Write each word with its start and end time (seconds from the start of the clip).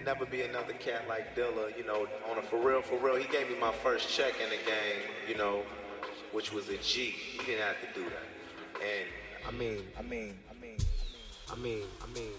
It 0.00 0.06
never 0.06 0.24
be 0.24 0.40
another 0.40 0.72
cat 0.72 1.04
like 1.10 1.36
Dilla, 1.36 1.76
you 1.76 1.84
know, 1.84 2.06
on 2.30 2.38
a 2.38 2.42
for 2.42 2.56
real, 2.56 2.80
for 2.80 2.96
real. 2.96 3.16
He 3.16 3.28
gave 3.28 3.50
me 3.50 3.56
my 3.60 3.70
first 3.70 4.08
check 4.08 4.32
in 4.42 4.48
the 4.48 4.56
game, 4.56 5.02
you 5.28 5.36
know, 5.36 5.62
which 6.32 6.54
was 6.54 6.70
a 6.70 6.78
G. 6.78 7.10
He 7.10 7.44
didn't 7.44 7.60
have 7.60 7.76
to 7.82 8.00
do 8.00 8.06
that. 8.06 8.80
And 8.80 9.06
I 9.46 9.50
mean, 9.50 9.82
I 9.98 10.00
mean, 10.00 10.38
I 10.50 10.58
mean, 10.58 10.78
I 11.52 11.56
mean, 11.56 11.82
I 12.02 12.18
mean, 12.18 12.32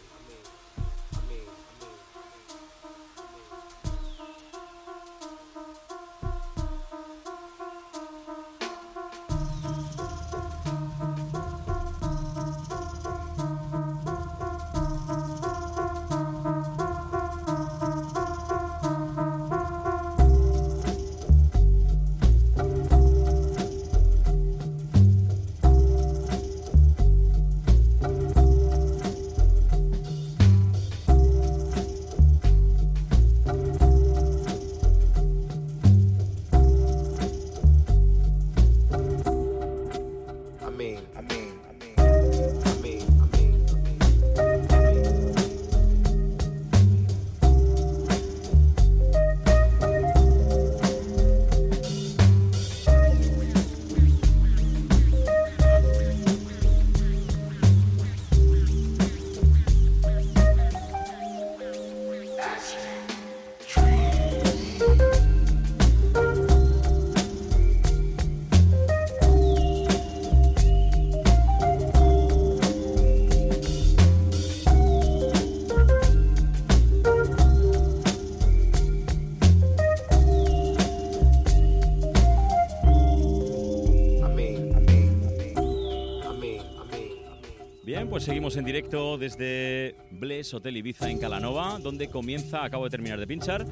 Pues 88.22 88.28
seguimos 88.28 88.56
en 88.56 88.66
directo 88.66 89.18
desde 89.18 89.96
Bless 90.12 90.54
Hotel 90.54 90.78
Ibiza 90.78 91.10
en 91.10 91.18
Calanova, 91.18 91.80
donde 91.82 92.08
comienza, 92.08 92.64
acabo 92.64 92.84
de 92.84 92.92
terminar 92.92 93.20
de 93.20 93.26
pinchar, 93.26 93.66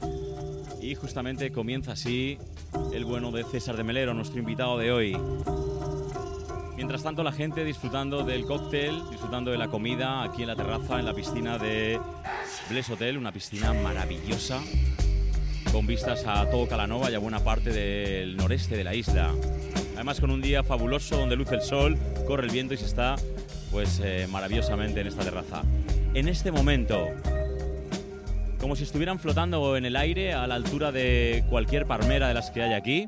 y 0.81 0.95
justamente 0.95 1.51
comienza 1.51 1.91
así 1.91 2.39
el 2.91 3.05
bueno 3.05 3.31
de 3.31 3.43
César 3.43 3.77
de 3.77 3.83
Melero, 3.83 4.15
nuestro 4.15 4.39
invitado 4.39 4.79
de 4.79 4.91
hoy. 4.91 5.15
Mientras 6.75 7.03
tanto, 7.03 7.21
la 7.21 7.31
gente 7.31 7.63
disfrutando 7.63 8.23
del 8.23 8.45
cóctel, 8.45 8.99
disfrutando 9.11 9.51
de 9.51 9.59
la 9.59 9.67
comida 9.67 10.23
aquí 10.23 10.41
en 10.41 10.47
la 10.47 10.55
terraza, 10.55 10.97
en 10.97 11.05
la 11.05 11.13
piscina 11.13 11.59
de 11.59 11.99
Bless 12.71 12.89
Hotel, 12.89 13.19
una 13.19 13.31
piscina 13.31 13.71
maravillosa, 13.73 14.59
con 15.71 15.85
vistas 15.85 16.25
a 16.25 16.49
todo 16.49 16.67
Calanova 16.67 17.11
y 17.11 17.13
a 17.13 17.19
buena 17.19 17.43
parte 17.43 17.69
del 17.69 18.35
noreste 18.35 18.75
de 18.75 18.83
la 18.83 18.95
isla. 18.95 19.31
Además, 19.93 20.19
con 20.19 20.31
un 20.31 20.41
día 20.41 20.63
fabuloso 20.63 21.17
donde 21.17 21.35
luce 21.35 21.53
el 21.53 21.61
sol, 21.61 21.99
corre 22.25 22.47
el 22.47 22.51
viento 22.51 22.73
y 22.73 22.77
se 22.77 22.85
está 22.85 23.15
pues 23.71 24.01
eh, 24.03 24.27
maravillosamente 24.29 25.01
en 25.01 25.07
esta 25.07 25.23
terraza. 25.23 25.63
En 26.13 26.27
este 26.27 26.51
momento, 26.51 27.07
como 28.59 28.75
si 28.75 28.83
estuvieran 28.83 29.19
flotando 29.19 29.77
en 29.77 29.85
el 29.85 29.95
aire 29.95 30.33
a 30.33 30.47
la 30.47 30.55
altura 30.55 30.91
de 30.91 31.43
cualquier 31.49 31.85
palmera 31.85 32.27
de 32.27 32.33
las 32.33 32.51
que 32.51 32.63
hay 32.63 32.73
aquí, 32.73 33.07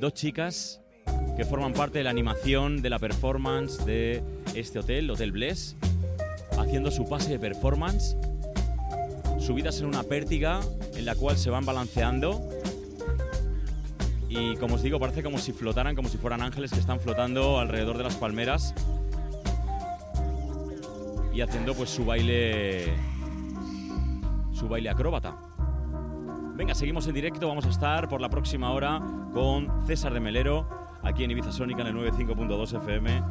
dos 0.00 0.14
chicas 0.14 0.80
que 1.36 1.44
forman 1.44 1.72
parte 1.72 1.98
de 1.98 2.04
la 2.04 2.10
animación, 2.10 2.80
de 2.80 2.90
la 2.90 2.98
performance 2.98 3.84
de 3.84 4.22
este 4.54 4.78
hotel, 4.78 5.10
Hotel 5.10 5.32
Bless, 5.32 5.76
haciendo 6.58 6.90
su 6.90 7.08
pase 7.08 7.30
de 7.30 7.38
performance, 7.38 8.16
subidas 9.40 9.80
en 9.80 9.86
una 9.86 10.04
pértiga 10.04 10.60
en 10.94 11.04
la 11.04 11.14
cual 11.14 11.36
se 11.36 11.50
van 11.50 11.64
balanceando 11.64 12.40
y 14.28 14.56
como 14.56 14.74
os 14.74 14.82
digo, 14.82 14.98
parece 14.98 15.22
como 15.22 15.38
si 15.38 15.52
flotaran, 15.52 15.94
como 15.94 16.08
si 16.08 16.18
fueran 16.18 16.42
ángeles 16.42 16.72
que 16.72 16.80
están 16.80 16.98
flotando 16.98 17.60
alrededor 17.60 17.98
de 17.98 18.04
las 18.04 18.16
palmeras 18.16 18.74
y 21.34 21.40
haciendo 21.40 21.74
pues 21.74 21.90
su 21.90 22.04
baile 22.04 22.94
su 24.52 24.68
baile 24.68 24.88
acróbata. 24.88 25.36
Venga, 26.54 26.74
seguimos 26.74 27.06
en 27.08 27.14
directo, 27.14 27.48
vamos 27.48 27.66
a 27.66 27.70
estar 27.70 28.08
por 28.08 28.20
la 28.20 28.28
próxima 28.28 28.70
hora 28.70 29.00
con 29.32 29.84
César 29.86 30.14
de 30.14 30.20
Melero 30.20 30.68
aquí 31.02 31.24
en 31.24 31.32
Ibiza 31.32 31.52
Sónica 31.52 31.82
en 31.82 31.88
el 31.88 31.94
95.2 31.94 32.78
FM, 32.78 33.22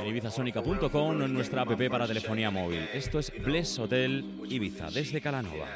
en 0.00 0.06
ibizasonica.com 0.06 1.22
en 1.22 1.34
nuestra 1.34 1.62
app 1.62 1.88
para 1.90 2.06
telefonía 2.06 2.50
móvil. 2.50 2.88
Esto 2.92 3.18
es 3.18 3.32
Bless 3.44 3.78
Hotel 3.78 4.24
Ibiza 4.48 4.90
desde 4.90 5.20
Calanova. 5.20 5.66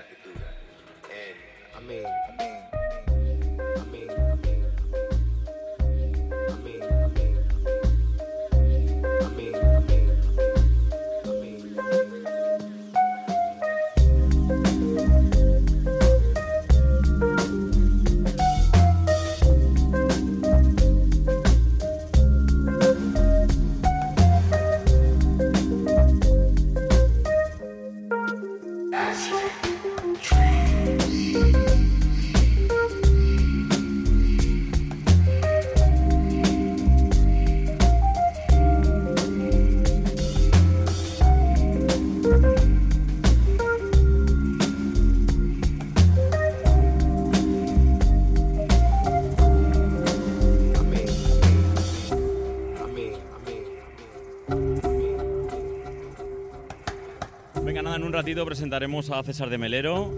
Presentaremos 58.45 59.11
a 59.11 59.23
César 59.23 59.49
de 59.49 59.57
Melero. 59.57 60.13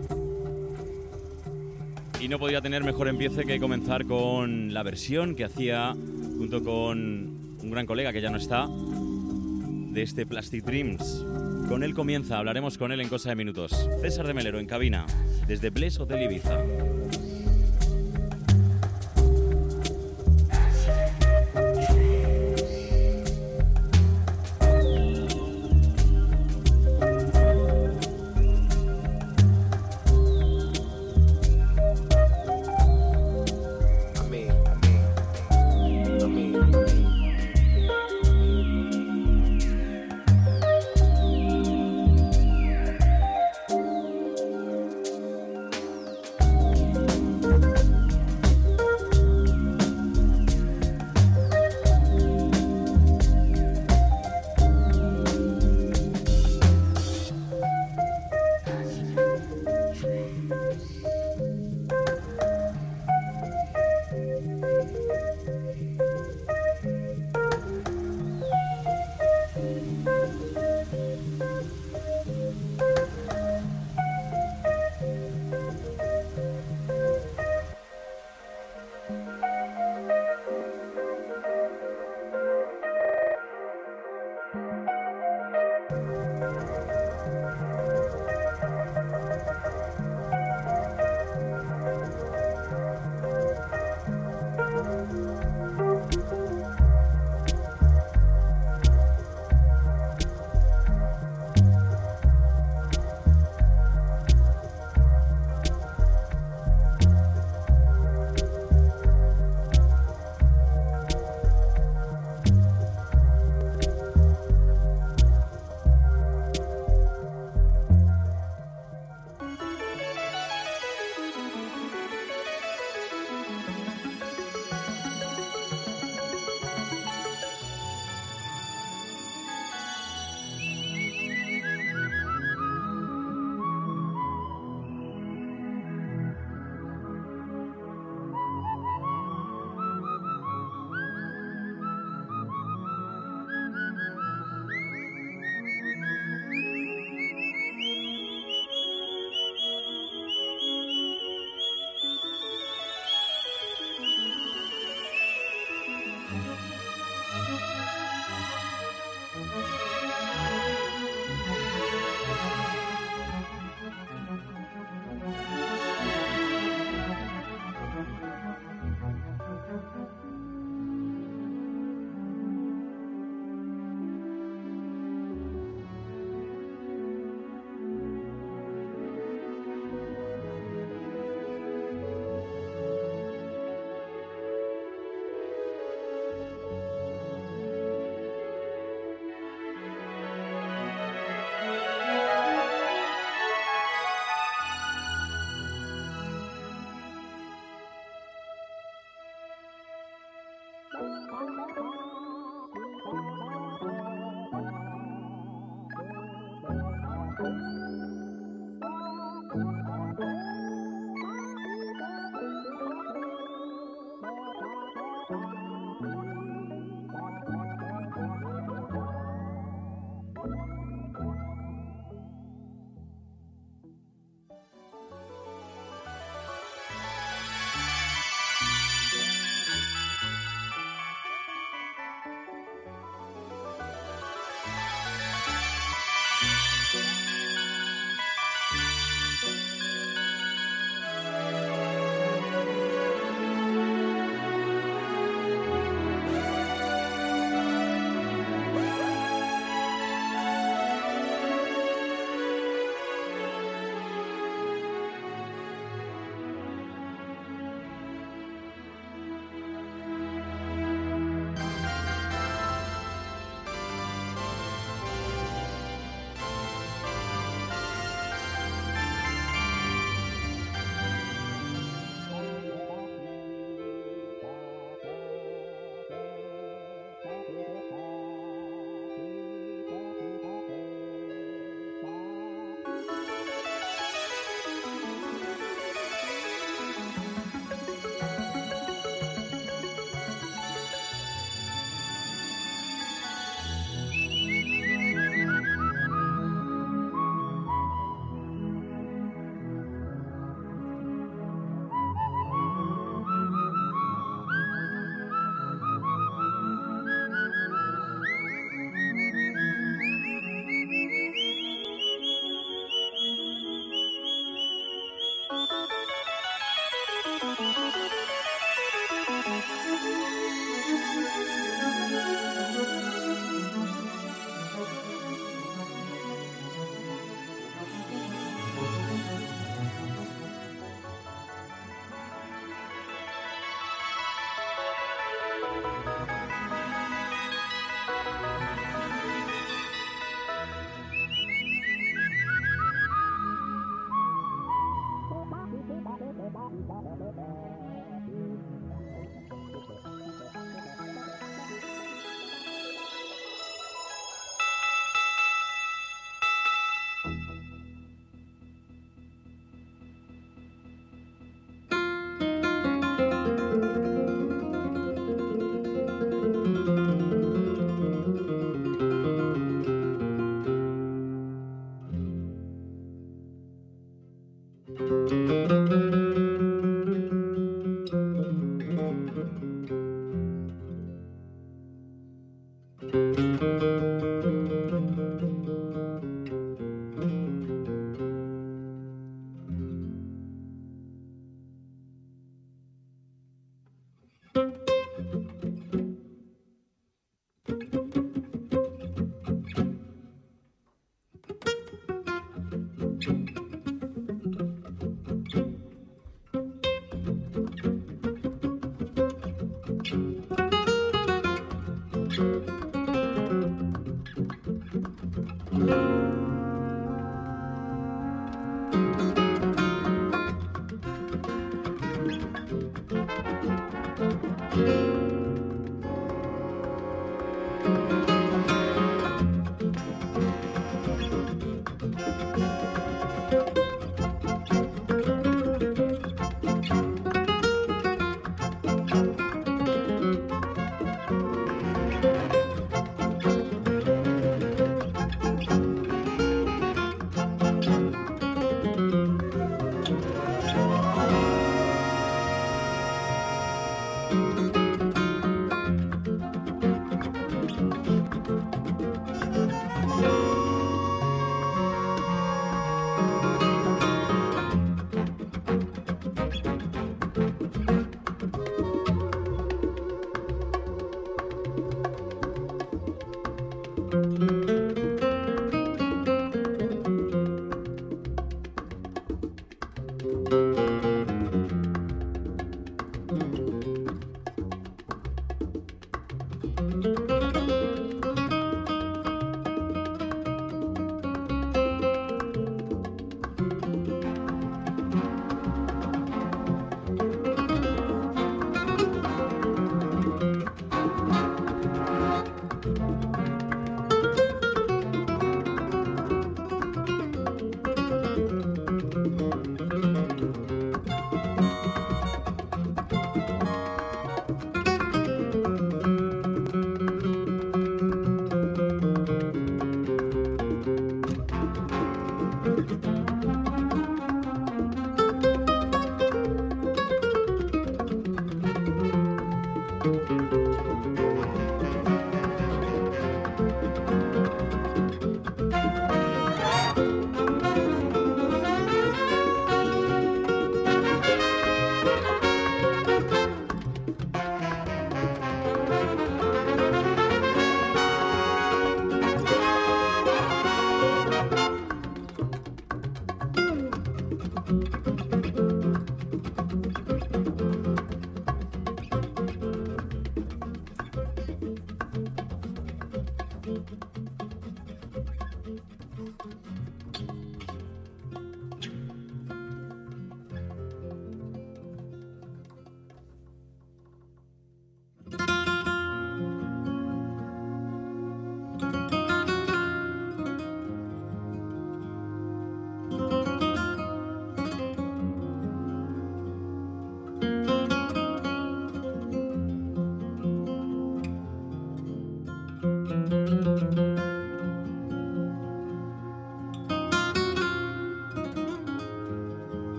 Y 2.20 2.28
no 2.28 2.38
podría 2.38 2.60
tener 2.60 2.82
mejor 2.82 3.06
empiece 3.06 3.44
que 3.44 3.60
comenzar 3.60 4.06
con 4.06 4.74
la 4.74 4.82
versión 4.82 5.36
que 5.36 5.44
hacía 5.44 5.94
junto 6.36 6.64
con 6.64 7.56
un 7.62 7.70
gran 7.70 7.86
colega 7.86 8.12
que 8.12 8.20
ya 8.20 8.30
no 8.30 8.38
está 8.38 8.66
de 8.66 10.02
este 10.02 10.26
Plastic 10.26 10.64
Dreams. 10.64 11.24
Con 11.68 11.84
él 11.84 11.94
comienza, 11.94 12.38
hablaremos 12.38 12.76
con 12.76 12.90
él 12.90 13.00
en 13.00 13.08
cosa 13.08 13.28
de 13.28 13.36
minutos. 13.36 13.88
César 14.00 14.26
de 14.26 14.34
Melero 14.34 14.58
en 14.58 14.66
cabina, 14.66 15.06
desde 15.46 15.70
Bless 15.70 16.00
Hotel 16.00 16.22
Ibiza. 16.22 16.58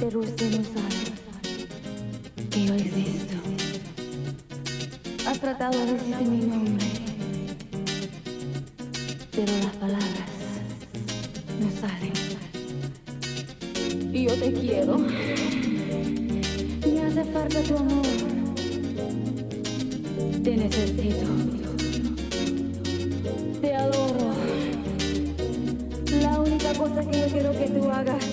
Pero 0.00 0.20
usted 0.20 0.50
no 0.56 0.64
sabe 0.64 1.12
que 2.50 2.64
yo 2.64 2.74
existo. 2.74 3.36
Has 5.26 5.38
tratado 5.38 5.78
de 5.78 5.92
decir 5.92 6.26
mi 6.26 6.46
nombre, 6.46 6.86
pero 9.30 9.52
las 9.62 9.76
palabras 9.76 10.30
no 11.60 11.70
salen. 11.80 12.14
Y 14.12 14.24
yo 14.24 14.34
te 14.34 14.52
quiero. 14.54 14.98
Me 16.86 17.02
hace 17.02 17.24
falta 17.32 17.62
tu 17.62 17.76
amor. 17.76 18.06
Te 20.42 20.56
necesito. 20.56 21.26
Te 23.60 23.74
adoro. 23.74 24.32
La 26.22 26.40
única 26.40 26.72
cosa 26.72 27.04
que 27.04 27.20
yo 27.20 27.26
quiero 27.26 27.52
que 27.52 27.68
tú 27.68 27.90
hagas 27.90 28.29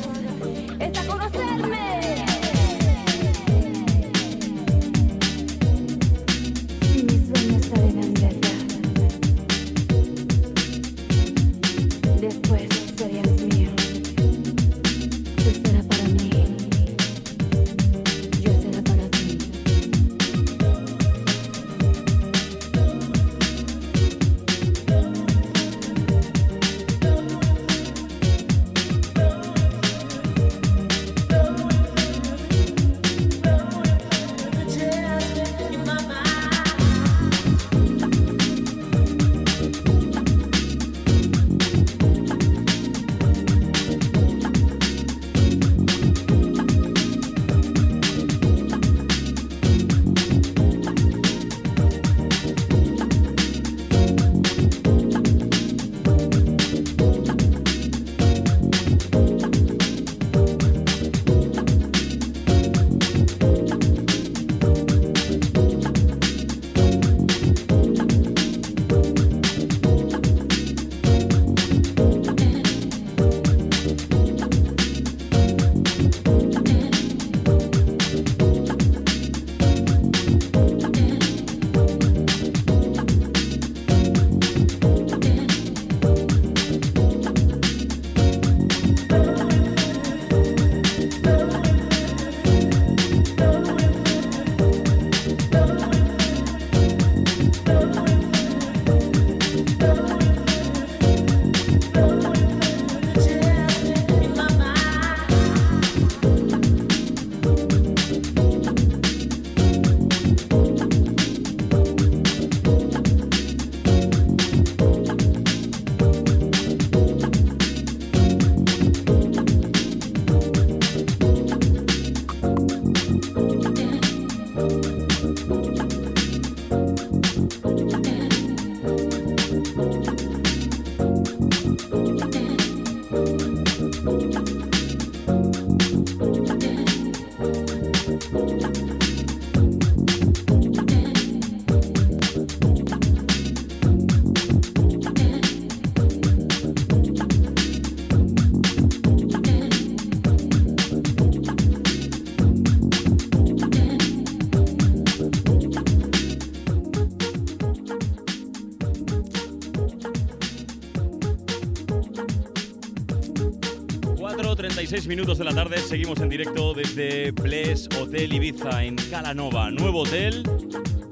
36 165.07 165.17
minutos 165.17 165.37
de 165.37 165.45
la 165.45 165.53
tarde, 165.53 165.77
seguimos 165.77 166.19
en 166.19 166.27
directo 166.27 166.73
desde 166.73 167.31
Bless 167.31 167.87
Hotel 167.97 168.33
Ibiza 168.33 168.83
en 168.83 168.97
Calanova, 169.09 169.71
nuevo 169.71 170.01
hotel 170.01 170.43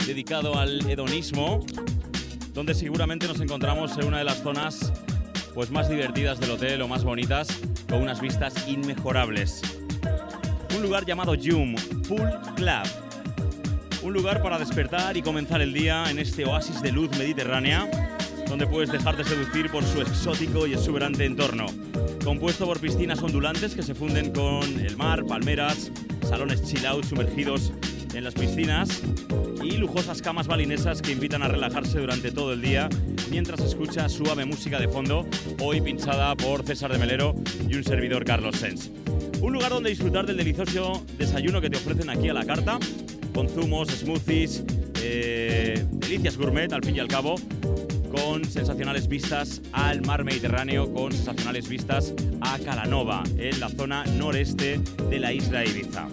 dedicado 0.06 0.58
al 0.58 0.86
hedonismo, 0.90 1.66
donde 2.54 2.74
seguramente 2.74 3.26
nos 3.26 3.40
encontramos 3.40 3.98
en 3.98 4.08
una 4.08 4.18
de 4.18 4.26
las 4.26 4.44
zonas 4.44 4.92
pues 5.54 5.72
más 5.72 5.88
divertidas 5.88 6.42
del 6.42 6.52
hotel 6.52 6.82
o 6.82 6.90
más 6.90 7.06
bonitas, 7.06 7.48
con 7.88 8.02
unas 8.02 8.20
vistas 8.20 8.68
inmejorables. 8.68 9.62
Un 10.76 10.82
lugar 10.82 11.06
llamado 11.06 11.34
Yum, 11.34 11.76
Pool 12.10 12.30
Club. 12.58 12.88
Un 14.04 14.14
lugar 14.14 14.44
para 14.44 14.60
despertar 14.60 15.16
y 15.16 15.22
comenzar 15.22 15.62
el 15.62 15.72
día 15.72 16.12
en 16.12 16.20
este 16.20 16.44
oasis 16.44 16.82
de 16.82 16.92
luz 16.92 17.18
mediterránea, 17.18 17.90
donde 18.50 18.68
puedes 18.68 18.92
dejarte 18.92 19.24
seducir 19.24 19.72
por 19.72 19.86
su 19.86 20.02
exótico 20.02 20.68
y 20.68 20.74
exuberante 20.74 21.24
entorno. 21.24 21.68
Compuesto 22.26 22.66
por 22.66 22.80
piscinas 22.80 23.22
ondulantes 23.22 23.76
que 23.76 23.84
se 23.84 23.94
funden 23.94 24.32
con 24.32 24.80
el 24.80 24.98
mar, 24.98 25.24
palmeras, 25.28 25.92
salones 26.28 26.64
chill 26.64 26.84
out 26.88 27.06
sumergidos 27.06 27.72
en 28.16 28.24
las 28.24 28.34
piscinas 28.34 29.04
y 29.64 29.78
lujosas 29.78 30.24
camas 30.24 30.48
balinesas 30.48 31.04
que 31.04 31.12
invitan 31.12 31.44
a 31.44 31.48
relajarse 31.50 32.00
durante 32.00 32.32
todo 32.32 32.54
el 32.54 32.64
día 32.64 32.90
mientras 33.30 33.60
escucha 33.60 34.10
suave 34.10 34.44
música 34.44 34.80
de 34.80 34.88
fondo, 34.88 35.28
hoy 35.62 35.82
pinchada 35.82 36.36
por 36.36 36.64
César 36.64 36.92
de 36.92 36.98
Melero 36.98 37.36
y 37.70 37.76
un 37.76 37.84
servidor 37.84 38.26
Carlos 38.26 38.56
Sens. 38.56 38.90
Un 39.40 39.54
lugar 39.54 39.70
donde 39.70 39.92
disfrutar 39.92 40.26
del 40.26 40.38
delicioso 40.38 41.06
desayuno 41.20 41.62
que 41.62 41.70
te 41.70 41.78
ofrecen 41.78 42.10
aquí 42.10 42.28
a 42.28 42.34
la 42.34 42.44
carta, 42.44 42.80
con 43.36 43.48
zumos, 43.50 43.90
smoothies, 43.90 44.64
eh, 45.04 45.86
delicias 45.92 46.38
gourmet 46.38 46.74
al 46.74 46.84
fin 46.84 46.96
y 46.96 47.00
al 47.00 47.08
cabo, 47.08 47.36
con 48.12 48.46
sensacionales 48.46 49.08
vistas 49.08 49.62
al 49.72 50.02
mar 50.02 50.24
Mediterráneo, 50.24 50.92
con 50.94 51.12
sensacionales 51.12 51.68
vistas 51.68 52.14
a 52.42 52.58
Calanova, 52.60 53.24
en 53.38 53.60
la 53.60 53.70
zona 53.70 54.04
noreste 54.06 54.80
de 55.10 55.20
la 55.20 55.34
isla 55.34 55.66
Ibiza. 55.66 56.08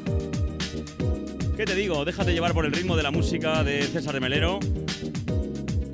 ¿Qué 1.56 1.64
te 1.64 1.74
digo? 1.74 2.04
Déjate 2.04 2.32
llevar 2.32 2.54
por 2.54 2.64
el 2.64 2.72
ritmo 2.72 2.96
de 2.96 3.02
la 3.02 3.10
música 3.10 3.62
de 3.62 3.82
César 3.82 4.14
de 4.14 4.20
Melero, 4.20 4.58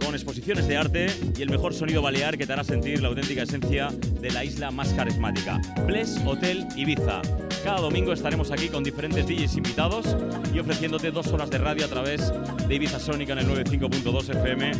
con 0.05 0.14
exposiciones 0.14 0.66
de 0.66 0.76
arte 0.76 1.07
y 1.36 1.42
el 1.42 1.51
mejor 1.51 1.74
sonido 1.74 2.01
balear 2.01 2.38
que 2.38 2.46
te 2.46 2.53
hará 2.53 2.64
sentir 2.64 3.03
la 3.03 3.09
auténtica 3.09 3.42
esencia 3.42 3.90
de 3.90 4.30
la 4.30 4.44
isla 4.44 4.70
más 4.70 4.92
carismática. 4.94 5.61
Bless 5.86 6.18
Hotel 6.24 6.66
Ibiza. 6.76 7.20
Cada 7.64 7.80
domingo 7.80 8.12
estaremos 8.12 8.51
aquí 8.51 8.68
con 8.68 8.84
diferentes 8.84 9.26
DJs 9.26 9.57
invitados 9.57 10.16
y 10.55 10.59
ofreciéndote 10.61 11.11
dos 11.11 11.26
horas 11.28 11.51
de 11.51 11.59
radio 11.59 11.84
a 11.84 11.88
través 11.88 12.32
de 12.66 12.74
Ibiza 12.74 12.99
Sónica 12.99 13.34
en 13.34 13.40
el 13.40 13.49
95.2 13.49 14.30
FM, 14.30 14.72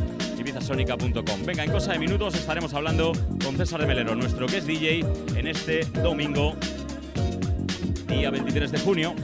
Venga, 1.45 1.65
en 1.65 1.71
cosa 1.71 1.93
de 1.93 1.99
minutos 1.99 2.35
estaremos 2.35 2.73
hablando 2.73 3.13
con 3.45 3.57
César 3.57 3.81
de 3.81 3.87
Melero, 3.87 4.15
nuestro 4.15 4.47
que 4.47 4.59
es 4.59 4.67
DJ, 4.67 5.05
en 5.37 5.47
este 5.47 5.85
domingo, 6.03 6.57
día 8.09 8.31
23 8.31 8.73
de 8.73 8.79
junio. 8.79 9.15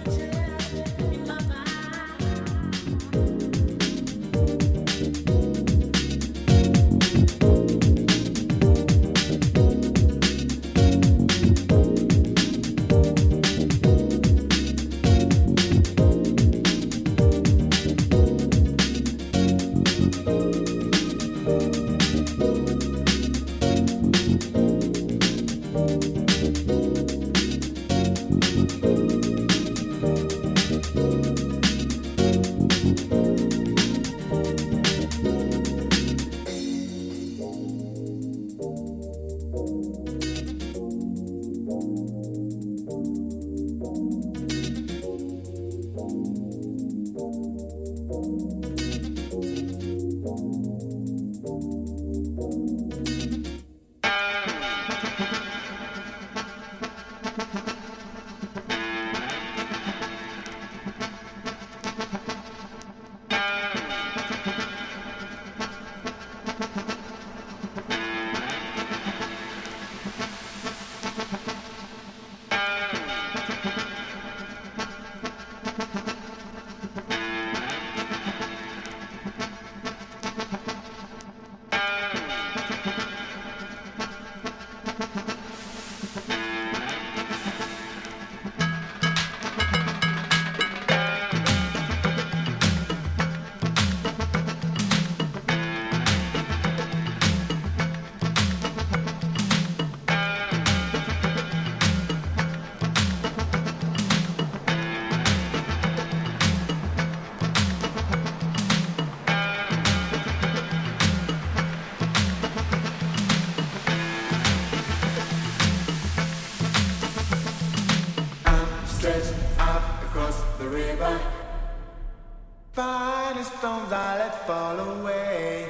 Fall 124.46 124.78
away. 124.78 125.66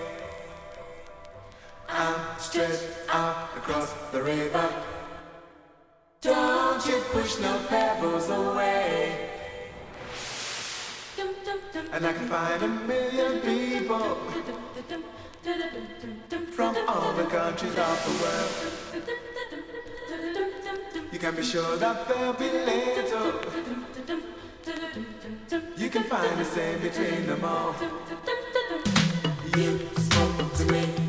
I'm 1.88 2.38
stretched 2.38 2.82
out 3.08 3.56
across 3.56 3.92
the 4.10 4.20
river. 4.22 4.68
Don't 6.20 6.84
you 6.86 7.00
push 7.12 7.38
no 7.38 7.56
pebbles 7.68 8.30
away. 8.30 9.30
And 11.92 12.04
I 12.04 12.12
can 12.12 12.26
find 12.26 12.62
a 12.62 12.68
million 12.68 13.40
people 13.40 14.16
from 16.50 16.76
all 16.88 17.12
the 17.12 17.26
countries 17.26 17.76
of 17.76 17.96
the 18.06 18.14
world. 18.22 18.52
You 21.12 21.18
can 21.20 21.36
be 21.36 21.42
sure 21.42 21.76
that 21.76 22.08
there'll 22.08 22.32
be 22.32 22.50
little. 22.50 23.32
You 25.76 25.90
can 25.90 26.04
find 26.04 26.38
the 26.40 26.44
same 26.44 26.80
between 26.80 27.26
them 27.26 27.44
all. 27.44 27.74
You 29.56 29.78
spoke 29.96 30.52
to 30.54 30.64
me 30.72 31.03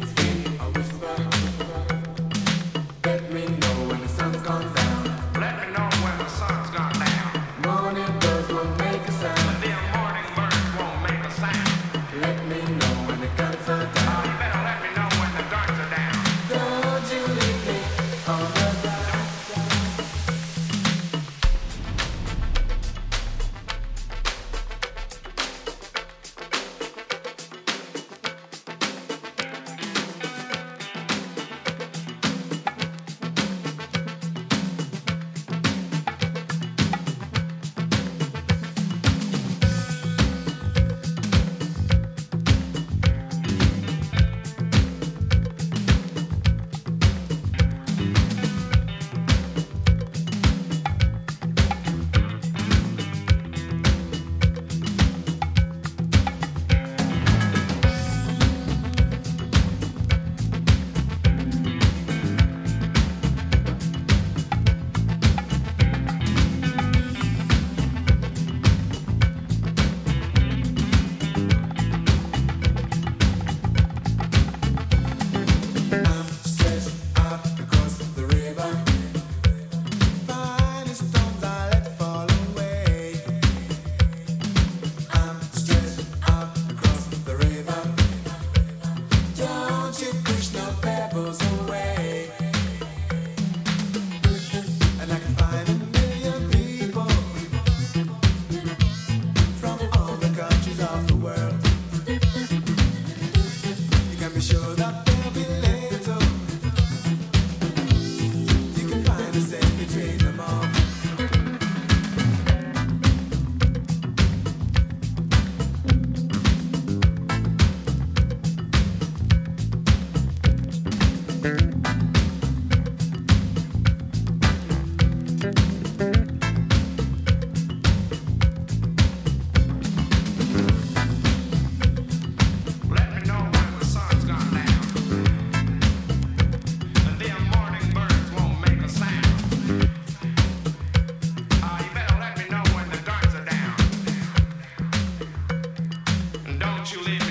Don't 146.44 146.92
you 146.92 147.02
leave 147.04 147.25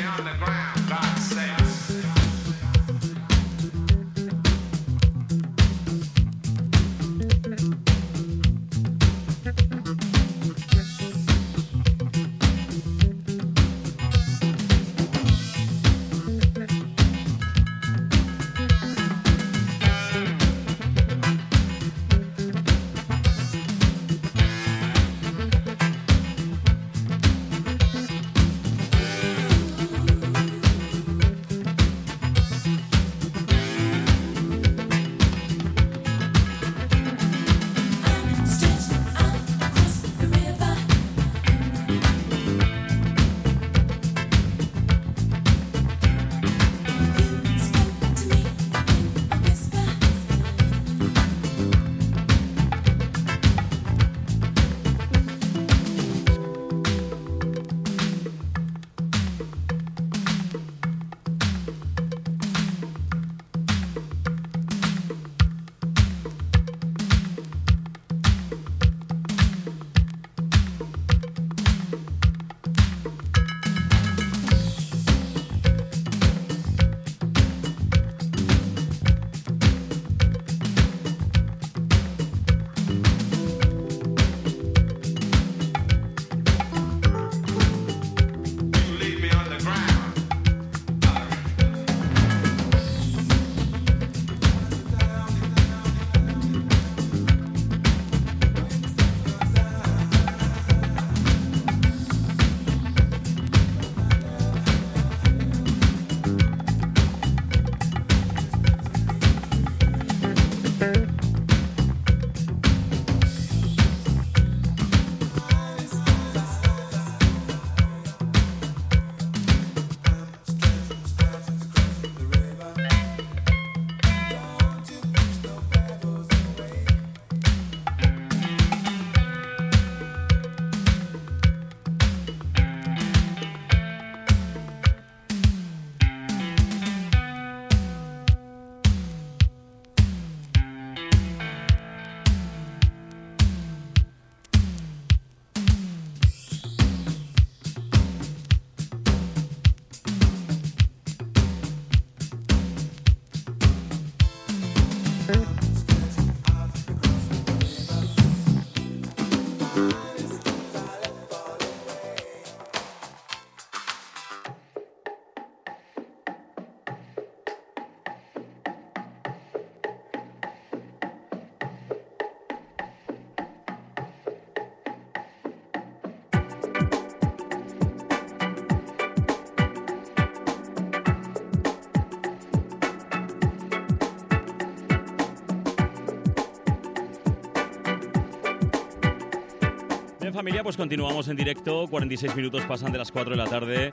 familia, 190.45 190.63
pues 190.63 190.77
continuamos 190.77 191.27
en 191.29 191.37
directo. 191.37 191.87
46 191.89 192.37
minutos 192.37 192.67
pasan 192.67 192.93
de 192.93 192.99
las 192.99 193.11
4 193.11 193.31
de 193.31 193.37
la 193.39 193.47
tarde 193.49 193.93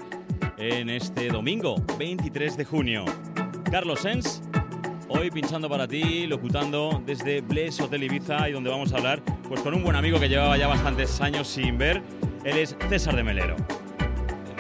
en 0.58 0.90
este 0.90 1.30
domingo, 1.30 1.82
23 1.98 2.58
de 2.58 2.66
junio. 2.66 3.06
Carlos 3.72 4.02
Sens, 4.02 4.42
hoy 5.08 5.32
pinchando 5.32 5.70
para 5.70 5.88
ti, 5.88 6.28
locutando 6.28 7.02
desde 7.06 7.40
Bless 7.40 7.80
Hotel 7.80 8.04
Ibiza 8.04 8.50
y 8.50 8.52
donde 8.52 8.70
vamos 8.70 8.92
a 8.92 8.98
hablar 8.98 9.24
pues 9.48 9.62
con 9.62 9.74
un 9.74 9.82
buen 9.82 9.96
amigo 9.96 10.20
que 10.20 10.28
llevaba 10.28 10.58
ya 10.58 10.68
bastantes 10.68 11.22
años 11.22 11.48
sin 11.48 11.78
ver. 11.78 12.04
Él 12.44 12.58
es 12.58 12.76
César 12.90 13.16
de 13.16 13.24
Melero. 13.24 13.56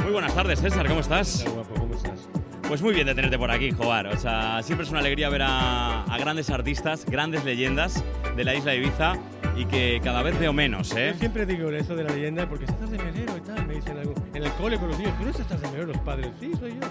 Muy 0.01 0.13
buenas 0.13 0.33
tardes, 0.33 0.61
César, 0.61 0.87
¿cómo 0.87 1.01
estás? 1.01 1.41
Hola, 1.41 1.55
guapo, 1.55 1.75
¿cómo 1.75 1.93
estás? 1.93 2.29
Pues 2.69 2.81
muy 2.81 2.93
bien 2.93 3.05
de 3.05 3.15
tenerte 3.15 3.37
por 3.37 3.51
aquí, 3.51 3.71
Jobar. 3.71 4.07
O 4.07 4.17
sea, 4.17 4.63
siempre 4.63 4.85
es 4.85 4.91
una 4.91 5.01
alegría 5.01 5.27
ver 5.27 5.41
a, 5.41 6.03
a 6.03 6.17
grandes 6.19 6.49
artistas, 6.51 7.05
grandes 7.05 7.43
leyendas 7.43 8.01
de 8.37 8.45
la 8.45 8.55
isla 8.55 8.71
de 8.71 8.77
Ibiza 8.77 9.19
y 9.55 9.65
que 9.65 9.99
cada 10.03 10.23
vez 10.23 10.39
veo 10.39 10.53
menos, 10.53 10.91
¿eh? 10.95 11.11
Yo 11.13 11.19
siempre 11.19 11.45
digo 11.45 11.69
eso 11.69 11.95
de 11.95 12.03
la 12.03 12.09
leyenda 12.13 12.47
porque 12.47 12.65
estás 12.65 12.89
de 12.89 12.97
melero 12.97 13.37
y 13.37 13.41
tal, 13.41 13.67
me 13.67 13.75
dicen 13.75 13.97
algo. 13.97 14.13
En 14.33 14.43
el 14.43 14.51
cole 14.53 14.77
con 14.77 14.87
los 14.89 14.97
niños, 14.97 15.13
¿tú 15.17 15.23
no 15.25 15.29
estás 15.31 15.61
de 15.61 15.67
melero 15.67 15.87
los 15.87 15.97
padres? 15.99 16.29
Sí, 16.39 16.51
soy 16.59 16.71
yo. 16.71 16.87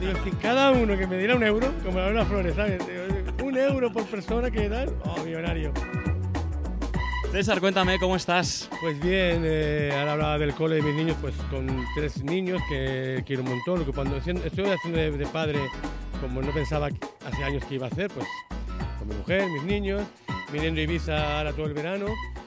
Digo, 0.00 0.12
si 0.24 0.30
cada 0.32 0.72
uno 0.72 0.96
que 0.98 1.06
me 1.06 1.16
diera 1.18 1.36
un 1.36 1.42
euro, 1.44 1.72
como 1.84 1.98
la 1.98 2.08
Lola 2.08 2.24
Flores, 2.26 2.54
¿sabes? 2.56 2.82
Un 3.42 3.56
euro 3.56 3.92
por 3.92 4.04
persona 4.06 4.50
que 4.50 4.68
tal, 4.68 4.94
oh, 5.04 5.22
millonario. 5.24 5.72
César, 7.32 7.58
cuéntame 7.60 7.98
cómo 7.98 8.14
estás. 8.16 8.68
Pues 8.80 9.00
bien, 9.00 9.42
eh, 9.44 9.90
ahora 9.98 10.12
hablaba 10.12 10.38
del 10.38 10.54
cole 10.54 10.76
de 10.76 10.82
mis 10.82 10.94
niños, 10.94 11.16
pues 11.20 11.34
con 11.50 11.66
tres 11.96 12.22
niños 12.22 12.60
que 12.68 13.22
quiero 13.26 13.42
un 13.42 13.48
montón. 13.50 13.80
Lo 13.80 13.86
que 13.86 13.92
cuando 13.92 14.16
haciendo- 14.16 14.44
estoy 14.44 14.66
haciendo 14.70 14.98
de, 15.00 15.10
de 15.10 15.26
padre, 15.26 15.58
como 16.20 16.40
no 16.42 16.52
pensaba 16.52 16.88
hace 17.26 17.42
años 17.44 17.64
que 17.64 17.74
iba 17.74 17.86
a 17.86 17.90
hacer, 17.90 18.08
pues 18.12 18.26
con 18.98 19.08
mi 19.08 19.14
mujer, 19.16 19.48
mis 19.50 19.64
niños, 19.64 20.02
viniendo 20.54 20.80
Ibiza 20.80 21.38
ahora 21.38 21.52
todo 21.52 21.66
el 21.66 21.74
verano. 21.74 22.06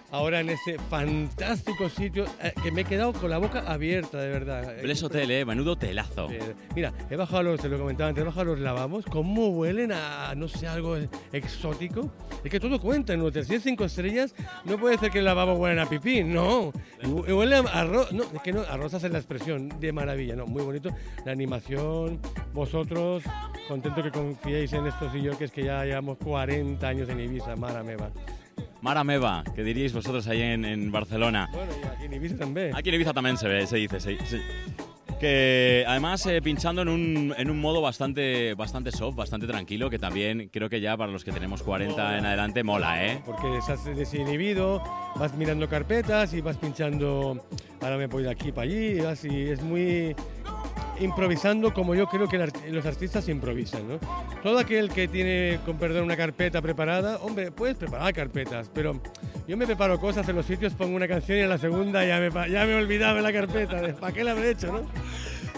Ahora 0.10 0.40
en 0.40 0.50
ese 0.50 0.78
fantástico 0.90 1.90
sitio 1.90 2.26
eh, 2.42 2.54
que 2.64 2.72
me 2.72 2.82
he 2.82 2.86
quedado 2.86 3.12
con 3.12 3.30
la 3.30 3.40
boca 3.40 3.60
abierta, 3.72 4.18
de 4.20 4.30
verdad. 4.30 4.76
Bless 4.82 5.04
Hotel, 5.04 5.30
¿eh? 5.32 5.44
Menudo 5.44 5.76
telazo. 5.76 6.30
Eh, 6.32 6.56
Mira, 6.76 6.94
he 7.10 7.18
bajado 7.18 7.44
los, 7.44 7.60
te 7.60 7.68
lo 7.68 7.78
comentaba 7.78 8.10
antes, 8.10 8.22
he 8.22 8.26
bajado 8.26 8.46
los 8.46 8.60
lavabos, 8.60 9.04
cómo 9.06 9.50
huelen 9.50 9.92
a, 9.92 10.34
no 10.36 10.48
sé, 10.48 10.66
algo 10.68 10.96
exótico. 11.34 12.10
Es 12.44 12.50
que 12.50 12.60
todo 12.60 12.80
cuenta 12.80 13.14
en 13.14 13.22
un 13.22 13.28
hotel. 13.28 13.46
Si 13.46 13.56
es 13.56 13.64
cinco 13.64 13.84
estrellas, 13.84 14.34
no 14.64 14.78
puede 14.78 14.98
ser 14.98 15.12
que 15.12 15.20
el 15.20 15.26
lavabo 15.26 15.54
huelen 15.56 15.80
a 15.80 15.88
pipí, 15.90 16.24
no. 16.24 16.72
Hu- 17.04 17.36
Huele 17.38 17.58
a 17.58 17.60
arroz, 17.60 18.12
no, 18.14 18.24
es 18.24 18.42
que 18.42 18.54
no, 18.54 18.62
arroz 18.62 18.94
hace 18.94 19.10
la 19.10 19.18
expresión, 19.18 19.70
de 19.80 19.92
maravilla, 19.92 20.36
no, 20.36 20.46
muy 20.46 20.64
bonito. 20.64 20.90
La 21.26 21.34
animación, 21.34 22.20
vosotros, 22.54 23.24
contento 23.68 24.02
que 24.02 24.12
confiéis 24.12 24.72
en 24.74 24.88
estos 24.88 25.14
y 25.14 25.22
yo, 25.22 25.38
que 25.38 25.44
es 25.46 25.52
que 25.52 25.64
ya 25.66 25.84
llevamos 25.84 26.18
40 26.24 26.88
años 26.88 27.10
en 27.10 27.20
Ibiza, 27.20 27.56
mara 27.58 27.84
meva. 27.84 28.10
Mara 28.82 29.04
Meva, 29.04 29.44
que 29.56 29.64
diríais 29.64 29.94
vosotros 29.94 30.28
ahí 30.28 30.42
en, 30.42 30.64
en 30.66 30.92
Barcelona. 30.92 31.50
Bueno, 31.52 31.72
y 31.84 31.88
aquí 31.88 32.06
en 32.06 32.14
Ibiza 32.14 32.38
también. 32.38 32.76
Aquí 32.76 32.90
en 32.90 32.96
Ibiza 32.96 33.14
también 33.14 33.38
se 33.38 33.48
ve, 33.48 33.66
se 33.68 33.78
dice, 33.78 34.00
se- 34.00 34.26
se- 34.26 34.42
Que 35.20 35.84
además 35.88 36.24
eh, 36.28 36.42
pinchando 36.44 36.84
en 36.84 36.90
un, 36.90 37.34
en 37.36 37.50
un 37.50 37.60
modo 37.60 37.82
bastante, 37.82 38.54
bastante 38.54 38.92
soft, 38.92 39.16
bastante 39.16 39.48
tranquilo, 39.48 39.90
que 39.90 39.98
también 39.98 40.50
creo 40.54 40.70
que 40.70 40.80
ya 40.80 40.96
para 40.96 41.12
los 41.12 41.24
que 41.24 41.32
tenemos 41.32 41.64
40 41.64 42.20
en 42.20 42.26
adelante 42.28 42.64
mola, 42.64 43.04
¿eh? 43.04 43.20
porque 43.26 43.58
estás 43.58 43.84
desinhibido, 43.86 44.84
vas 45.16 45.34
mirando 45.36 45.68
carpetas 45.68 46.36
y 46.36 46.42
vas 46.42 46.58
pinchando, 46.58 47.44
ahora 47.82 47.98
me 47.98 48.06
voy 48.06 48.24
de 48.24 48.30
aquí 48.30 48.52
para 48.52 48.66
allí, 48.66 48.78
y 48.78 49.00
vas 49.00 49.26
y 49.26 49.50
es 49.50 49.62
muy 49.64 50.16
improvisando 51.00 51.74
como 51.74 51.96
yo 51.96 52.08
creo 52.08 52.28
que 52.28 52.38
los 52.38 52.86
artistas 52.86 53.28
improvisan, 53.30 53.88
¿no? 53.88 54.00
Todo 54.44 54.60
aquel 54.60 54.90
que 54.90 55.08
tiene, 55.08 55.60
con 55.66 55.78
perdón, 55.78 56.04
una 56.04 56.18
carpeta 56.18 56.62
preparada, 56.62 57.18
hombre, 57.18 57.52
puedes 57.52 57.76
preparar 57.76 58.14
carpetas, 58.14 58.70
pero 58.74 59.00
yo 59.48 59.58
me 59.58 59.66
preparo 59.66 60.00
cosas 60.00 60.28
en 60.30 60.36
los 60.36 60.46
sitios, 60.46 60.74
pongo 60.74 60.96
una 60.96 61.08
canción 61.08 61.38
y 61.38 61.42
en 61.42 61.50
la 61.50 61.58
segunda 61.58 62.06
ya 62.06 62.20
me, 62.20 62.30
ya 62.50 62.66
me 62.66 62.88
de 62.88 63.22
la 63.22 63.34
carpeta, 63.34 63.96
¿para 64.00 64.14
qué 64.14 64.24
la 64.24 64.32
habré 64.32 64.52
hecho, 64.52 64.72
no? 64.72 64.82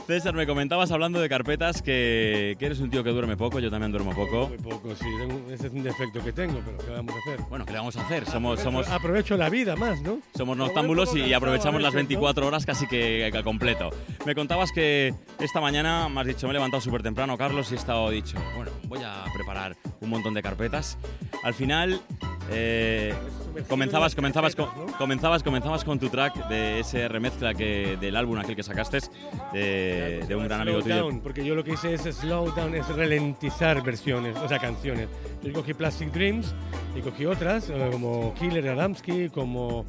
César, 0.10 0.34
me 0.34 0.48
comentabas 0.48 0.90
hablando 0.90 1.22
de 1.22 1.30
carpetas 1.30 1.84
que, 1.84 2.56
que 2.58 2.66
eres 2.66 2.80
un 2.80 2.90
tío 2.90 3.04
que 3.04 3.12
duerme 3.12 3.38
poco, 3.38 3.60
yo 3.60 3.70
también 3.70 3.92
duermo 3.92 4.10
poco. 4.10 4.48
Muy 4.48 4.58
poco, 4.58 4.96
sí, 4.96 5.06
ese 5.52 5.68
es 5.68 5.72
un 5.72 5.84
defecto 5.84 6.20
que 6.24 6.34
tengo, 6.34 6.60
pero 6.66 6.80
¿qué 6.80 6.90
vamos 6.90 7.14
a 7.14 7.20
hacer? 7.20 7.46
Bueno, 7.48 7.64
¿qué 7.64 7.74
le 7.74 7.78
vamos 7.78 7.96
a 7.96 8.02
hacer? 8.02 8.26
Somos, 8.26 8.60
somos, 8.60 8.88
Aprovecho 8.88 9.38
la 9.38 9.50
vida 9.50 9.76
más, 9.76 10.02
¿no? 10.02 10.18
somos 10.36 10.58
noctámbulos 10.58 11.16
y 11.16 11.32
aprovechamos 11.32 11.80
las 11.80 11.94
veces, 11.94 12.10
¿no? 12.10 12.22
24 12.22 12.48
horas 12.48 12.66
casi 12.66 12.88
que 12.88 13.32
a 13.32 13.44
completo. 13.44 13.92
Me 14.26 14.34
contabas 14.34 14.72
que 14.72 15.14
esta 15.40 15.62
mañana 15.62 16.10
me 16.10 16.22
has 16.22 16.26
dicho, 16.26 16.48
me 16.48 16.54
he 16.54 16.56
levantado 16.56 16.82
súper 16.82 17.04
temprano, 17.04 17.38
Carlos, 17.38 17.70
y 17.70 17.76
he 17.76 17.78
estado 17.78 18.10
dicho, 18.10 18.36
bueno, 18.56 18.72
voy 18.88 19.04
a 19.04 19.26
preparar 19.32 19.78
un 20.02 20.10
montón 20.10 20.34
de 20.34 20.42
carpetas. 20.42 20.98
Al 21.44 21.54
final, 21.54 22.02
eh, 22.52 23.14
comenzabas, 23.68 24.16
comenzabas, 24.16 24.56
comenzabas, 24.98 25.44
comenzabas 25.44 25.84
con 25.84 26.00
tu 26.00 26.10
track 26.10 26.48
de 26.48 26.80
ese 26.80 27.08
remezcla 27.08 27.54
que, 27.54 27.96
del 28.02 28.16
álbum 28.16 28.40
aquel 28.40 28.56
que 28.56 28.64
sacaste 28.64 28.90
de, 30.00 30.26
de 30.26 30.36
un 30.36 30.46
gran 30.46 30.62
amigo 30.62 30.82
Slow 30.82 30.84
tuyo. 30.84 31.04
down, 31.04 31.22
porque 31.22 31.46
yo 31.46 31.56
lo 31.56 31.64
que 31.64 31.74
hice 31.74 31.94
es 31.94 32.02
slow 32.02 32.52
down, 32.56 32.76
es 32.76 32.88
ralentizar 32.88 33.82
versiones, 33.84 34.36
o 34.38 34.48
sea, 34.48 34.60
canciones. 34.60 35.08
Yo 35.44 35.54
cogí 35.54 35.74
Plastic 35.74 36.12
Dreams 36.12 36.54
y 36.96 37.02
cogí 37.02 37.26
otras, 37.26 37.70
eh, 37.70 37.90
como 37.92 38.34
Killer 38.34 38.70
Adamski, 38.70 39.30
como 39.30 39.86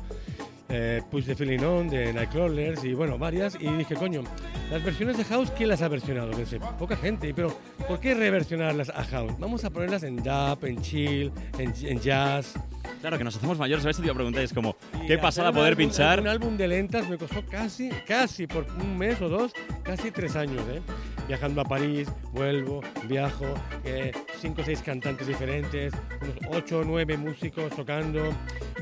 eh, 0.69 1.03
Push 1.11 1.25
the 1.27 1.35
Feeling 1.35 1.65
On 1.65 1.89
de 1.89 2.13
Nightcrawlers 2.13 2.85
y 2.85 2.95
bueno, 2.95 3.19
varias. 3.19 3.57
Y 3.61 3.67
dije, 3.73 3.95
coño, 3.97 4.23
las 4.71 4.85
versiones 4.85 5.17
de 5.19 5.25
House, 5.25 5.51
¿quién 5.57 5.69
las 5.69 5.83
ha 5.83 5.89
versionado? 5.89 6.31
Pensé, 6.31 6.61
poca 6.79 6.97
gente, 6.97 7.33
pero 7.35 7.57
¿por 7.89 7.99
qué 7.99 8.15
reversionarlas 8.15 8.89
a 8.91 9.03
House? 9.05 9.33
Vamos 9.39 9.65
a 9.65 9.71
ponerlas 9.71 10.03
en 10.05 10.17
dub, 10.17 10.65
en 10.65 10.81
chill, 10.81 11.33
en, 11.59 11.75
en 11.83 12.01
jazz. 12.01 12.55
Claro, 13.01 13.17
que 13.17 13.25
nos 13.25 13.35
hacemos 13.35 13.59
mayores, 13.59 13.83
a 13.85 13.89
veces 13.89 14.03
te 14.03 14.07
iba 14.07 14.13
a 14.13 14.15
preguntar, 14.15 14.43
es 14.43 14.53
como, 14.53 14.77
qué 15.07 15.17
pasada 15.17 15.53
poder 15.53 15.73
álbum- 15.73 15.77
pinchar. 15.79 16.21
Un 16.21 16.29
álbum 16.29 16.57
de 16.59 16.69
lentas 16.69 17.09
me 17.09 17.17
costó 17.17 17.43
casi, 17.47 17.89
casi 18.07 18.47
por 18.47 18.67
un 18.79 18.99
mes 18.99 19.21
o 19.23 19.29
dos, 19.31 19.53
casi 19.83 20.11
tres 20.11 20.37
años, 20.37 20.63
¿eh? 20.71 20.83
Viajando 21.27 21.63
a 21.63 21.65
París, 21.65 22.09
vuelvo, 22.33 22.83
viajo, 23.09 23.47
eh, 23.85 24.13
cinco 24.41 24.61
o 24.61 24.65
seis 24.65 24.83
cantantes 24.83 25.27
diferentes, 25.27 25.95
unos 26.21 26.59
ocho 26.59 26.81
o 26.81 26.85
nueve 26.85 27.17
músicos 27.17 27.71
tocando, 27.75 28.35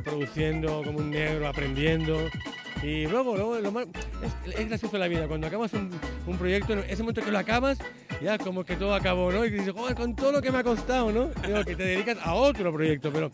produciendo 0.02 0.82
como 0.84 0.98
un 0.98 1.10
negro, 1.10 1.46
aprendiendo. 1.46 2.18
Y 2.82 3.06
luego, 3.06 3.36
luego 3.36 3.58
lo 3.60 3.70
más- 3.70 3.86
es, 4.46 4.54
es 4.58 4.68
gracioso 4.68 4.98
la 4.98 5.06
vida, 5.06 5.28
cuando 5.28 5.46
acabas 5.46 5.72
un, 5.74 5.90
un 6.26 6.38
proyecto, 6.38 6.72
en 6.72 6.80
ese 6.80 7.02
momento 7.04 7.22
que 7.22 7.30
lo 7.30 7.38
acabas, 7.38 7.78
ya 8.20 8.36
como 8.38 8.64
que 8.64 8.74
todo 8.74 8.94
acabó, 8.94 9.30
¿no? 9.30 9.44
Y 9.44 9.50
dices, 9.50 9.72
joder, 9.72 9.94
con 9.94 10.16
todo 10.16 10.32
lo 10.32 10.42
que 10.42 10.50
me 10.50 10.58
ha 10.58 10.64
costado, 10.64 11.12
¿no? 11.12 11.28
Digo, 11.46 11.62
que 11.64 11.76
te 11.76 11.84
dedicas 11.84 12.18
a 12.20 12.34
otro 12.34 12.72
proyecto, 12.72 13.12
pero 13.12 13.30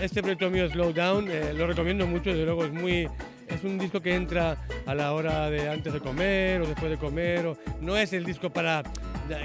este 0.00 0.22
proyecto 0.22 0.50
mío, 0.50 0.68
Slow 0.68 0.92
Down, 0.92 1.30
eh, 1.30 1.52
lo 1.54 1.66
recomiendo 1.66 2.06
mucho, 2.06 2.30
desde 2.30 2.44
luego 2.44 2.64
es 2.64 2.72
muy... 2.72 3.08
Es 3.48 3.64
un 3.64 3.78
disco 3.78 4.00
que 4.02 4.14
entra 4.14 4.58
a 4.84 4.94
la 4.94 5.14
hora 5.14 5.48
de 5.48 5.70
antes 5.70 5.90
de 5.90 6.00
comer 6.00 6.60
o 6.60 6.66
después 6.66 6.90
de 6.90 6.98
comer. 6.98 7.46
O, 7.46 7.56
no 7.80 7.96
es 7.96 8.12
el 8.12 8.24
disco 8.24 8.50
para 8.50 8.82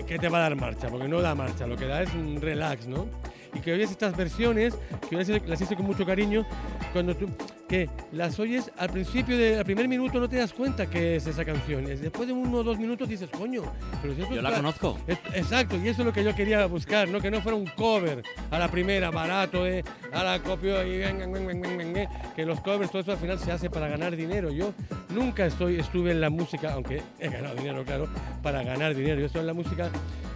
que 0.06 0.20
te 0.20 0.28
va 0.28 0.39
a 0.39 0.41
dar 0.41 0.56
marcha, 0.58 0.89
porque 0.89 1.08
no 1.08 1.22
da 1.22 1.34
marcha, 1.36 1.66
lo 1.68 1.78
que 1.78 1.86
da 1.86 2.04
es 2.04 2.14
un 2.14 2.41
relax, 2.41 2.86
¿no? 2.86 3.08
Y 3.54 3.60
que 3.60 3.74
oyes 3.74 3.91
estas 3.91 4.16
versiones, 4.18 4.76
que 5.10 5.16
las 5.16 5.62
hice 5.62 5.76
con 5.76 5.86
mucho 5.86 6.06
cariño, 6.06 6.45
cuando 6.91 7.16
tú, 7.16 7.28
que 7.68 7.89
las 8.12 8.39
oyes 8.39 8.72
al 8.78 8.89
principio, 8.89 9.38
de, 9.38 9.58
al 9.58 9.66
primer 9.66 9.88
minuto 9.88 10.20
no 10.20 10.28
te 10.28 10.38
das 10.38 10.54
cuenta 10.54 10.89
que 10.89 11.16
es 11.18 11.28
esa 11.28 11.45
canción. 11.45 11.88
Es 11.89 12.01
después 12.01 12.28
de 12.28 12.34
uno 12.34 12.58
o 12.58 12.64
dos 12.64 12.78
minutos 12.80 13.08
dices, 13.08 13.30
coño, 13.30 13.64
pero 14.01 14.16
si 14.16 14.22
Yo 14.36 14.41
la 14.41 14.51
conozco. 14.51 14.97
es- 15.08 15.18
Exacto, 15.36 15.76
y 15.78 15.88
eso 15.88 16.01
es 16.01 16.06
lo 16.08 16.14
que 16.14 16.24
yo 16.24 16.34
quería 16.36 16.66
buscar, 16.66 17.08
¿no? 17.10 17.20
Que 17.22 17.30
no 17.32 17.41
fuera 17.41 17.56
un 17.58 17.66
cover 17.68 18.24
a 18.51 18.58
la 18.60 18.70
primera, 18.70 19.12
barato, 19.12 19.64
de 19.64 19.84
a 20.12 20.24
la 20.24 20.39
copio 20.39 20.84
y 20.86 20.97
ven, 20.97 21.20
ven, 21.20 21.32
ven, 21.32 21.45
ven, 21.62 21.78
ven, 21.78 21.93
ven, 21.93 22.08
que 22.36 22.45
los 22.45 22.60
covers, 22.62 22.89
todo 22.91 23.01
eso 23.01 23.12
al 23.12 23.18
final 23.20 23.38
se 23.39 23.51
hace 23.51 23.70
para 23.70 23.88
ganar 23.88 24.16
dinero. 24.16 24.49
Yo 24.51 24.74
nunca 25.10 25.45
estoy, 25.45 25.80
estuve 25.80 26.12
en 26.12 26.22
la 26.22 26.30
música, 26.30 26.74
aunque 26.74 27.01
he 27.20 27.30
ganado 27.30 27.56
dinero, 27.56 27.84
claro, 27.86 28.08
para 28.41 28.64
ganar 28.64 28.95
dinero. 28.95 29.20
Yo 29.20 29.28
estoy 29.28 29.41
en 29.41 29.47
la 29.47 29.54
música 29.54 29.89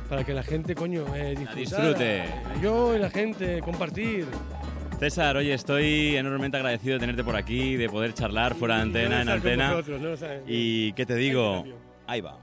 para 0.10 0.24
que 0.24 0.34
la 0.34 0.44
gente, 0.44 0.76
coño, 0.76 1.06
eh, 1.16 1.36
disfrute. 1.56 2.24
Yo 2.62 2.96
y 2.96 3.00
la 3.00 3.10
gente, 3.10 3.62
compartir. 3.62 4.26
César, 5.00 5.38
oye, 5.38 5.54
estoy 5.54 6.16
enormemente 6.16 6.58
agradecido 6.58 6.94
de 6.94 7.00
tenerte 7.00 7.24
por 7.24 7.36
aquí, 7.36 7.76
de 7.76 7.88
poder 7.88 8.14
charlar 8.14 8.56
fuera 8.56 8.78
de 8.78 8.82
antena, 8.82 9.22
en 9.22 9.30
antena. 9.30 9.76
Y 10.48 10.94
qué 10.94 11.06
te 11.06 11.16
digo, 11.16 11.64
ahí 12.08 12.22
va. 12.22 12.40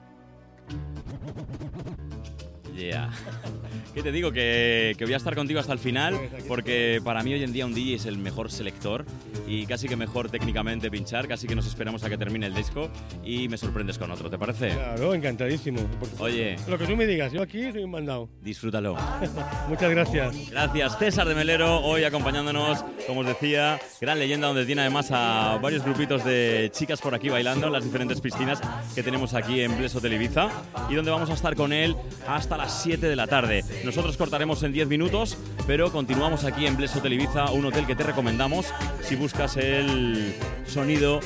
Yeah. 2.76 3.10
¿Qué 3.94 4.02
te 4.02 4.10
digo? 4.10 4.32
Que, 4.32 4.96
que 4.98 5.04
voy 5.04 5.14
a 5.14 5.18
estar 5.18 5.36
contigo 5.36 5.60
hasta 5.60 5.72
el 5.72 5.78
final, 5.78 6.18
porque 6.48 7.00
para 7.04 7.22
mí 7.22 7.32
hoy 7.32 7.44
en 7.44 7.52
día 7.52 7.64
un 7.64 7.72
DJ 7.74 7.94
es 7.94 8.06
el 8.06 8.18
mejor 8.18 8.50
selector 8.50 9.04
y 9.46 9.66
casi 9.66 9.86
que 9.86 9.94
mejor 9.94 10.28
técnicamente 10.30 10.90
pinchar, 10.90 11.28
casi 11.28 11.46
que 11.46 11.54
nos 11.54 11.64
esperamos 11.66 12.02
a 12.02 12.10
que 12.10 12.18
termine 12.18 12.46
el 12.46 12.54
disco 12.54 12.90
y 13.24 13.48
me 13.48 13.56
sorprendes 13.56 13.96
con 13.96 14.10
otro, 14.10 14.28
¿te 14.28 14.36
parece? 14.36 14.70
Claro, 14.70 15.14
encantadísimo. 15.14 15.78
Oye, 16.18 16.56
Lo 16.68 16.76
que 16.76 16.86
tú 16.86 16.96
me 16.96 17.06
digas, 17.06 17.32
yo 17.32 17.40
aquí 17.40 17.70
soy 17.70 17.84
un 17.84 17.92
mandado. 17.92 18.28
disfrútalo. 18.42 18.96
Muchas 19.68 19.90
gracias. 19.90 20.50
Gracias, 20.50 20.98
César 20.98 21.28
de 21.28 21.34
Melero, 21.36 21.80
hoy 21.80 22.02
acompañándonos, 22.02 22.84
como 23.06 23.20
os 23.20 23.26
decía, 23.26 23.78
gran 24.00 24.18
leyenda 24.18 24.48
donde 24.48 24.66
tiene 24.66 24.82
además 24.82 25.10
a 25.12 25.58
varios 25.62 25.84
grupitos 25.84 26.24
de 26.24 26.70
chicas 26.72 27.00
por 27.00 27.14
aquí 27.14 27.28
bailando 27.28 27.68
en 27.68 27.72
las 27.72 27.84
diferentes 27.84 28.20
piscinas 28.20 28.60
que 28.94 29.02
tenemos 29.02 29.34
aquí 29.34 29.60
en 29.60 29.76
Bleso 29.76 30.00
Televiza 30.00 30.48
y 30.88 30.94
donde 30.94 31.10
vamos 31.10 31.30
a 31.30 31.34
estar 31.34 31.54
con 31.54 31.72
él 31.72 31.96
hasta 32.26 32.56
las 32.56 32.64
las 32.64 32.82
7 32.82 33.06
de 33.06 33.14
la 33.14 33.26
tarde. 33.26 33.62
Nosotros 33.84 34.16
cortaremos 34.16 34.62
en 34.62 34.72
10 34.72 34.88
minutos, 34.88 35.36
pero 35.66 35.92
continuamos 35.92 36.44
aquí 36.44 36.66
en 36.66 36.78
Bleso 36.78 37.02
Televiza, 37.02 37.50
un 37.50 37.66
hotel 37.66 37.86
que 37.86 37.94
te 37.94 38.04
recomendamos 38.04 38.72
si 39.02 39.16
buscas 39.16 39.58
el 39.58 40.34
sonido 40.66 41.20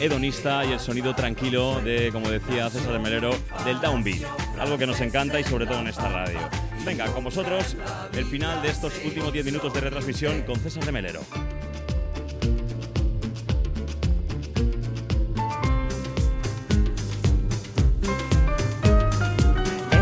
hedonista 0.00 0.64
y 0.64 0.72
el 0.72 0.80
sonido 0.80 1.14
tranquilo 1.14 1.78
de, 1.82 2.08
como 2.10 2.30
decía 2.30 2.70
César 2.70 2.94
de 2.94 2.98
Melero, 3.00 3.32
del 3.66 3.78
downbeat. 3.82 4.22
Algo 4.58 4.78
que 4.78 4.86
nos 4.86 4.98
encanta 5.02 5.38
y 5.38 5.44
sobre 5.44 5.66
todo 5.66 5.80
en 5.80 5.88
esta 5.88 6.08
radio. 6.08 6.38
Venga, 6.84 7.06
con 7.12 7.24
vosotros 7.24 7.76
el 8.12 8.24
final 8.24 8.60
de 8.60 8.68
estos 8.68 8.92
últimos 9.04 9.32
10 9.32 9.44
minutos 9.44 9.72
de 9.72 9.80
retransmisión 9.80 10.42
con 10.42 10.58
César 10.58 10.84
de 10.84 10.92
Melero. 10.92 11.20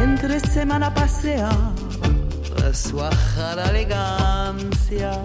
Entre 0.03 0.41
semana 0.41 0.93
paseaba 0.95 1.75
su 2.73 3.03
ajada 3.03 3.71
elegancia 3.71 5.21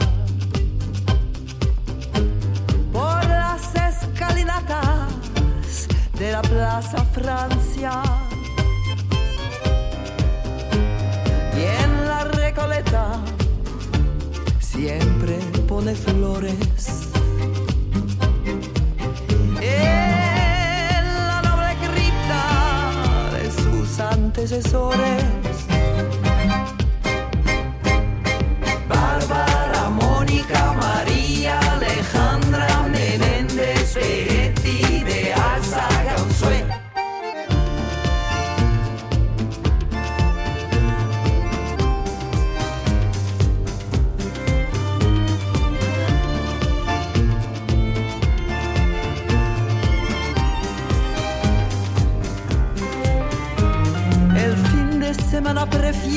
por 2.92 3.28
las 3.28 3.76
escalinatas 3.76 5.88
de 6.18 6.32
la 6.32 6.42
Plaza 6.42 7.06
Francia. 7.06 8.25
Siempre 14.60 15.38
pone 15.68 15.96
flores. 15.96 17.10
En 19.62 21.06
la 21.28 21.42
noble 21.42 21.72
cripta 21.86 22.44
de 23.36 23.46
sus 23.52 24.00
antecesores. 24.00 25.24
Bárbara, 28.90 29.90
Mónica, 29.90 30.74
María, 30.74 31.15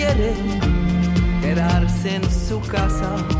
prefiere 0.09 0.33
quedarse 1.41 2.17
en 2.17 2.31
su 2.31 2.61
casa 2.61 3.38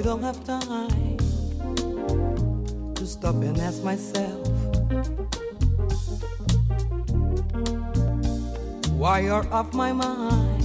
I 0.00 0.02
don't 0.02 0.22
have 0.22 0.42
time 0.46 1.18
to 2.94 3.06
stop 3.06 3.34
and 3.34 3.60
ask 3.60 3.84
myself 3.84 4.48
why 8.92 9.20
you're 9.20 9.46
off 9.52 9.74
my 9.74 9.92
mind. 9.92 10.64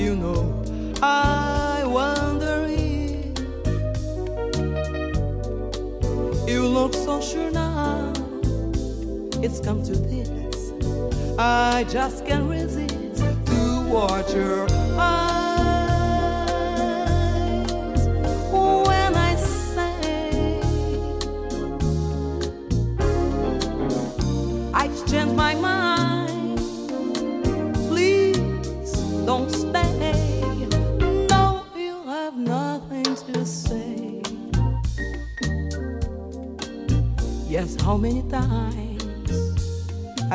You 0.00 0.16
know, 0.16 0.64
I 1.02 1.82
wonder 1.84 2.64
if 2.66 3.36
you 6.48 6.66
look 6.66 6.94
so 6.94 7.20
sure 7.20 7.50
now. 7.50 8.10
It's 9.42 9.60
come 9.60 9.82
to 9.82 9.92
this. 9.92 10.72
I 11.38 11.84
just 11.90 12.24
can't 12.24 12.48
resist 12.48 13.18
to 13.18 13.86
watch 13.90 14.32
your 14.32 14.66
eyes 14.98 15.35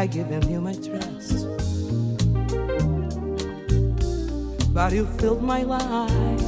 I 0.02 0.08
given 0.08 0.50
you 0.50 0.60
my 0.60 0.74
trust, 0.74 1.46
but 4.74 4.94
you 4.94 5.06
filled 5.06 5.44
my 5.44 5.62
life 5.62 6.42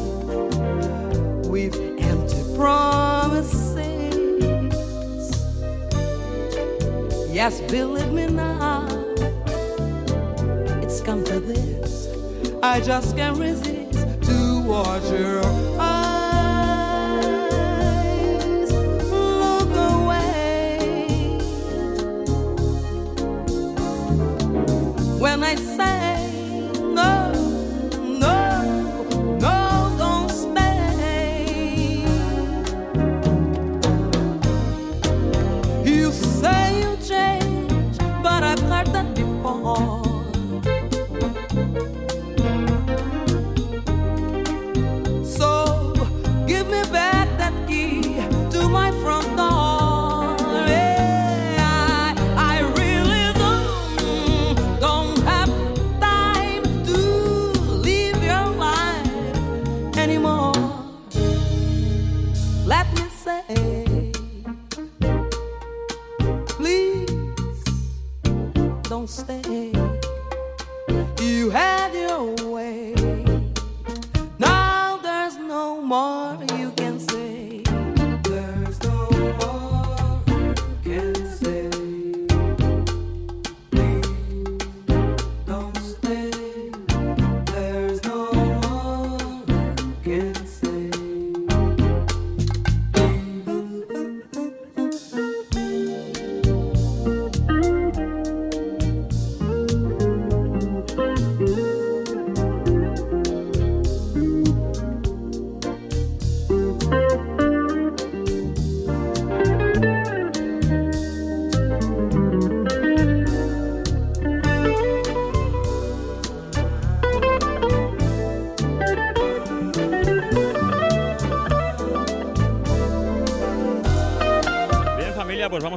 with 1.45 1.75
empty 1.99 2.55
promises. 2.55 3.77
Yes, 7.31 7.61
believe 7.69 8.11
me 8.11 8.25
now. 8.25 8.87
It's 10.81 11.01
come 11.01 11.23
to 11.25 11.39
this. 11.39 12.07
I 12.63 12.79
just 12.79 13.15
can't 13.15 13.37
resist 13.37 14.23
to 14.23 14.63
watch 14.65 15.03
your 15.11 15.45
eyes 15.79 16.02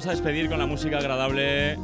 a 0.09 0.11
despedir 0.11 0.49
con 0.49 0.59
la 0.59 0.67
música 0.67 0.99
agradable. 0.99 1.79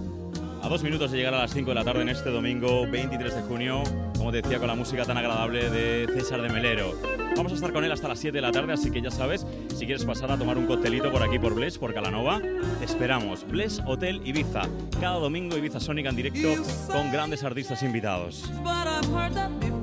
A 0.62 0.68
dos 0.68 0.82
minutos 0.82 1.10
de 1.10 1.18
llegar 1.18 1.34
a 1.34 1.38
las 1.38 1.52
5 1.52 1.70
de 1.70 1.74
la 1.74 1.82
tarde 1.82 2.02
en 2.02 2.08
este 2.08 2.30
domingo 2.30 2.86
23 2.88 3.34
de 3.34 3.42
junio, 3.42 3.82
como 4.16 4.30
te 4.30 4.42
decía, 4.42 4.58
con 4.58 4.68
la 4.68 4.76
música 4.76 5.04
tan 5.04 5.18
agradable 5.18 5.70
de 5.70 6.06
César 6.12 6.40
de 6.40 6.48
Melero. 6.48 6.94
Vamos 7.36 7.50
a 7.52 7.54
estar 7.56 7.72
con 7.72 7.84
él 7.84 7.90
hasta 7.90 8.06
las 8.06 8.20
7 8.20 8.36
de 8.36 8.42
la 8.42 8.52
tarde, 8.52 8.72
así 8.72 8.90
que 8.90 9.00
ya 9.00 9.10
sabes, 9.10 9.44
si 9.74 9.86
quieres 9.86 10.04
pasar 10.04 10.30
a 10.30 10.38
tomar 10.38 10.56
un 10.56 10.66
coctelito 10.66 11.10
por 11.10 11.22
aquí 11.22 11.38
por 11.38 11.54
Bless, 11.54 11.78
por 11.78 11.92
Calanova, 11.94 12.40
te 12.78 12.84
esperamos. 12.84 13.44
Bless 13.48 13.82
Hotel 13.86 14.20
Ibiza. 14.24 14.62
Cada 15.00 15.16
domingo 15.16 15.56
Ibiza 15.56 15.80
Sónica 15.80 16.10
en 16.10 16.16
directo 16.16 16.54
con 16.92 17.10
grandes 17.10 17.42
artistas 17.42 17.82
invitados. 17.82 18.44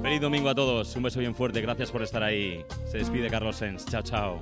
Feliz 0.02 0.22
domingo 0.22 0.50
a 0.50 0.56
todos, 0.56 0.96
un 0.96 1.04
beso 1.04 1.20
bien 1.20 1.36
fuerte, 1.36 1.62
gracias 1.62 1.92
por 1.92 2.04
estar 2.04 2.24
ahí. 2.24 2.64
Se 2.90 3.00
despide 3.00 3.30
Carlos 3.30 3.58
Sens. 3.58 3.86
Chao, 3.86 4.02
chao. 4.02 4.42